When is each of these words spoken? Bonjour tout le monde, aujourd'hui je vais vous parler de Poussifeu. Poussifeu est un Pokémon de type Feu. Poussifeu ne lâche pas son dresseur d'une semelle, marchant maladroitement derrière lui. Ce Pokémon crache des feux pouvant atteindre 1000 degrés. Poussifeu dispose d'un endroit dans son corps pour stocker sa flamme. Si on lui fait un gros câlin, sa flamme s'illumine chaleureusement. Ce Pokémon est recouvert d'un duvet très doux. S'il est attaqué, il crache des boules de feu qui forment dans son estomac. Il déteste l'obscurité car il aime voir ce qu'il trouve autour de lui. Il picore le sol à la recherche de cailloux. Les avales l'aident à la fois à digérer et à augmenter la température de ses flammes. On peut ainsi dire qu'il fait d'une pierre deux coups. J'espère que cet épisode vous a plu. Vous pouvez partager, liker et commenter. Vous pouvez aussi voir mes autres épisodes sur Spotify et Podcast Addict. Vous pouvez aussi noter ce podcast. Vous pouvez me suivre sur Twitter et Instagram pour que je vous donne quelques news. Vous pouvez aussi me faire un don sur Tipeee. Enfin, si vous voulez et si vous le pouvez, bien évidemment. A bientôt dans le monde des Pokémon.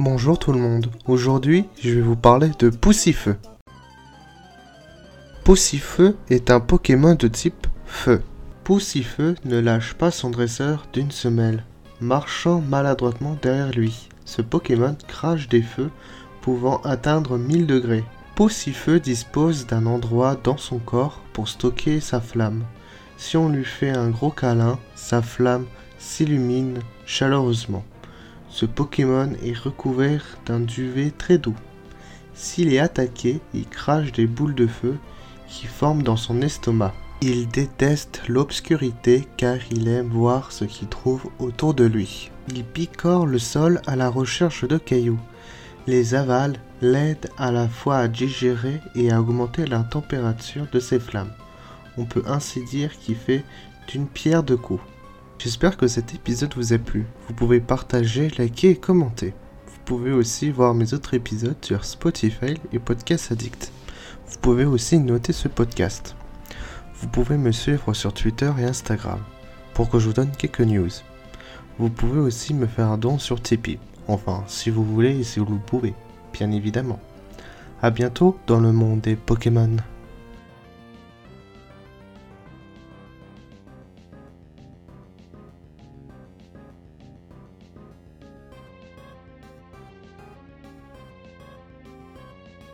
Bonjour 0.00 0.40
tout 0.40 0.50
le 0.50 0.58
monde, 0.58 0.88
aujourd'hui 1.06 1.66
je 1.80 1.90
vais 1.90 2.00
vous 2.00 2.16
parler 2.16 2.50
de 2.58 2.68
Poussifeu. 2.68 3.36
Poussifeu 5.44 6.16
est 6.30 6.50
un 6.50 6.58
Pokémon 6.58 7.14
de 7.14 7.28
type 7.28 7.68
Feu. 7.86 8.20
Poussifeu 8.64 9.36
ne 9.44 9.60
lâche 9.60 9.94
pas 9.94 10.10
son 10.10 10.30
dresseur 10.30 10.88
d'une 10.92 11.12
semelle, 11.12 11.62
marchant 12.00 12.60
maladroitement 12.60 13.38
derrière 13.40 13.70
lui. 13.70 14.08
Ce 14.24 14.42
Pokémon 14.42 14.96
crache 15.06 15.48
des 15.48 15.62
feux 15.62 15.90
pouvant 16.40 16.80
atteindre 16.82 17.38
1000 17.38 17.68
degrés. 17.68 18.04
Poussifeu 18.34 18.98
dispose 18.98 19.64
d'un 19.68 19.86
endroit 19.86 20.36
dans 20.42 20.56
son 20.56 20.80
corps 20.80 21.20
pour 21.32 21.48
stocker 21.48 22.00
sa 22.00 22.20
flamme. 22.20 22.64
Si 23.16 23.36
on 23.36 23.48
lui 23.48 23.64
fait 23.64 23.90
un 23.90 24.10
gros 24.10 24.32
câlin, 24.32 24.76
sa 24.96 25.22
flamme 25.22 25.66
s'illumine 26.00 26.80
chaleureusement. 27.06 27.84
Ce 28.54 28.66
Pokémon 28.66 29.32
est 29.42 29.58
recouvert 29.58 30.22
d'un 30.46 30.60
duvet 30.60 31.10
très 31.10 31.38
doux. 31.38 31.56
S'il 32.34 32.72
est 32.72 32.78
attaqué, 32.78 33.40
il 33.52 33.66
crache 33.66 34.12
des 34.12 34.28
boules 34.28 34.54
de 34.54 34.68
feu 34.68 34.96
qui 35.48 35.66
forment 35.66 36.04
dans 36.04 36.16
son 36.16 36.40
estomac. 36.40 36.94
Il 37.20 37.48
déteste 37.48 38.22
l'obscurité 38.28 39.26
car 39.36 39.56
il 39.72 39.88
aime 39.88 40.06
voir 40.06 40.52
ce 40.52 40.64
qu'il 40.64 40.86
trouve 40.86 41.26
autour 41.40 41.74
de 41.74 41.82
lui. 41.82 42.30
Il 42.48 42.62
picore 42.62 43.26
le 43.26 43.40
sol 43.40 43.82
à 43.88 43.96
la 43.96 44.08
recherche 44.08 44.64
de 44.64 44.78
cailloux. 44.78 45.18
Les 45.88 46.14
avales 46.14 46.54
l'aident 46.80 47.28
à 47.36 47.50
la 47.50 47.66
fois 47.66 47.96
à 47.96 48.06
digérer 48.06 48.80
et 48.94 49.10
à 49.10 49.20
augmenter 49.20 49.66
la 49.66 49.80
température 49.80 50.68
de 50.70 50.78
ses 50.78 51.00
flammes. 51.00 51.32
On 51.98 52.04
peut 52.04 52.22
ainsi 52.28 52.64
dire 52.66 52.96
qu'il 53.00 53.16
fait 53.16 53.44
d'une 53.88 54.06
pierre 54.06 54.44
deux 54.44 54.56
coups. 54.56 54.93
J'espère 55.44 55.76
que 55.76 55.88
cet 55.88 56.14
épisode 56.14 56.54
vous 56.56 56.72
a 56.72 56.78
plu. 56.78 57.04
Vous 57.28 57.34
pouvez 57.34 57.60
partager, 57.60 58.30
liker 58.38 58.70
et 58.70 58.76
commenter. 58.76 59.34
Vous 59.66 59.78
pouvez 59.84 60.10
aussi 60.10 60.50
voir 60.50 60.72
mes 60.72 60.94
autres 60.94 61.12
épisodes 61.12 61.62
sur 61.62 61.84
Spotify 61.84 62.54
et 62.72 62.78
Podcast 62.78 63.30
Addict. 63.30 63.70
Vous 64.26 64.38
pouvez 64.38 64.64
aussi 64.64 64.98
noter 64.98 65.34
ce 65.34 65.48
podcast. 65.48 66.16
Vous 66.94 67.08
pouvez 67.08 67.36
me 67.36 67.52
suivre 67.52 67.92
sur 67.92 68.14
Twitter 68.14 68.50
et 68.58 68.64
Instagram 68.64 69.20
pour 69.74 69.90
que 69.90 69.98
je 69.98 70.06
vous 70.06 70.14
donne 70.14 70.30
quelques 70.30 70.62
news. 70.62 70.88
Vous 71.78 71.90
pouvez 71.90 72.20
aussi 72.20 72.54
me 72.54 72.66
faire 72.66 72.88
un 72.88 72.96
don 72.96 73.18
sur 73.18 73.42
Tipeee. 73.42 73.78
Enfin, 74.08 74.44
si 74.46 74.70
vous 74.70 74.82
voulez 74.82 75.18
et 75.18 75.24
si 75.24 75.40
vous 75.40 75.52
le 75.52 75.58
pouvez, 75.58 75.92
bien 76.32 76.50
évidemment. 76.52 77.00
A 77.82 77.90
bientôt 77.90 78.38
dans 78.46 78.60
le 78.60 78.72
monde 78.72 79.02
des 79.02 79.14
Pokémon. 79.14 79.76